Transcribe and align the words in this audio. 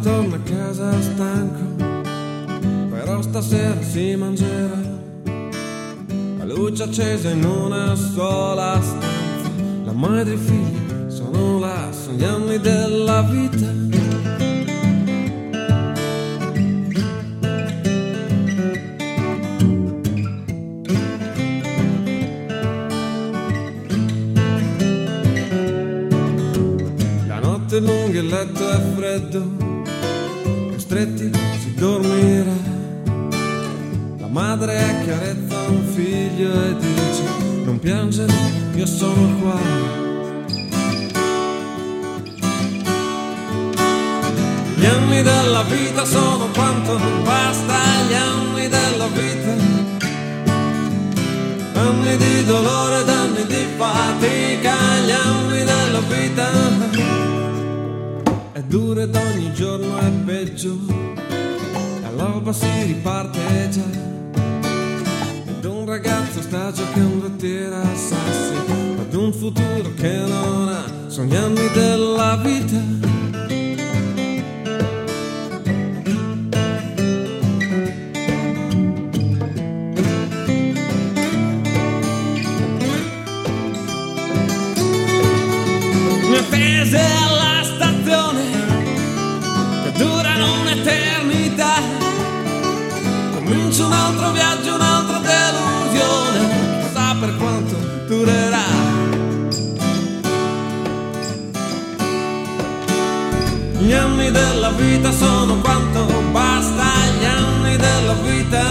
Torna 0.00 0.36
a 0.36 0.40
casa 0.40 0.92
stanco, 1.02 1.84
però 2.88 3.20
stasera 3.20 3.82
si 3.82 4.14
mangerà. 4.16 4.80
La 6.38 6.44
luce 6.44 6.84
accesa 6.84 7.30
in 7.30 7.44
una 7.44 7.94
sola 7.94 8.80
stanza, 8.80 9.50
la 9.84 9.92
madre 9.92 10.32
e 10.32 10.36
i 10.36 10.38
figli 10.38 11.10
sono 11.10 11.58
là, 11.58 11.90
sono 11.90 12.16
gli 12.16 12.24
anni 12.24 12.58
della 12.58 13.22
notte 27.68 27.80
lunga, 27.80 28.18
il 28.18 28.26
letto 28.26 28.70
è 28.70 28.80
freddo, 28.96 29.52
costretti 30.72 31.30
si 31.60 31.74
dormirà. 31.74 32.56
La 34.20 34.26
madre 34.26 34.78
accarezza 34.78 35.68
un 35.68 35.84
figlio 35.84 36.50
e 36.64 36.76
dice, 36.78 37.22
non 37.64 37.78
piangere, 37.78 38.32
io 38.74 38.86
sono 38.86 39.36
qua. 39.40 39.60
Gli 44.76 44.86
anni 44.86 45.22
della 45.22 45.62
vita 45.64 46.06
sono 46.06 46.48
quanto 46.54 46.98
basta 47.22 47.87
Dura 58.98 59.02
ed 59.02 59.14
ogni 59.14 59.54
giorno 59.54 59.96
è 59.98 60.10
peggio, 60.24 60.76
all'alba 62.04 62.52
si 62.52 62.66
riparte 62.86 63.68
già. 63.70 63.84
Ed 65.46 65.64
un 65.64 65.86
ragazzo 65.86 66.42
sta 66.42 66.72
giocando 66.72 67.26
a 67.26 67.30
tira 67.30 67.80
sassi, 67.94 68.54
ad 68.98 69.14
un 69.14 69.32
futuro 69.32 69.94
che 69.94 70.16
non 70.26 70.68
ha, 70.68 70.84
anni 71.36 71.70
della 71.74 72.40
vita. 72.42 73.06
Alla 86.90 87.62
stazione 87.62 88.67
un'eternità. 90.68 91.80
Comincia 93.34 93.86
un 93.86 93.92
altro 93.92 94.30
viaggio, 94.32 94.74
un'altra 94.74 95.18
delusione, 95.18 96.82
chissà 96.82 97.16
per 97.18 97.36
quanto 97.36 97.76
durerà. 98.06 98.66
Gli 103.78 103.92
anni 103.92 104.30
della 104.30 104.70
vita 104.70 105.10
sono 105.12 105.58
quanto 105.60 106.04
basta, 106.32 106.84
gli 107.18 107.24
anni 107.24 107.76
della 107.76 108.14
vita. 108.14 108.66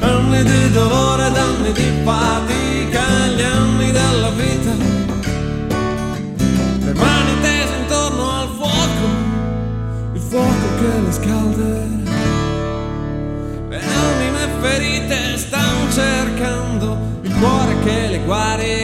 Anni 0.00 0.42
di 0.42 0.70
dolore, 0.72 1.26
ed 1.28 1.36
anni 1.36 1.72
di 1.72 1.92
fatica, 2.02 2.75
scalderà. 11.56 12.14
Le 13.68 13.80
anime 13.80 14.48
ferite 14.60 15.36
stanno 15.38 15.90
cercando 15.90 16.98
il 17.22 17.34
cuore 17.38 17.78
che 17.84 18.08
le 18.08 18.18
guarirà. 18.24 18.75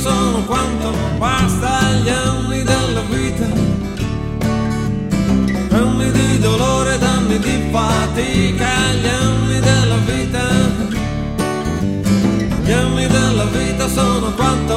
Sono 0.00 0.42
quanto 0.46 0.92
basta 1.18 1.92
gli 2.02 2.08
anni 2.08 2.62
della 2.62 3.02
vita. 3.10 3.46
Anni 5.76 6.10
di 6.10 6.38
dolore, 6.38 6.94
anni 6.94 7.38
di 7.38 7.68
fatica, 7.70 8.92
gli 8.94 9.06
anni 9.06 9.60
della 9.60 9.96
vita. 10.06 10.44
Gli 12.64 12.72
anni 12.72 13.06
della 13.08 13.44
vita 13.44 13.88
sono 13.88 14.32
quanto 14.32 14.69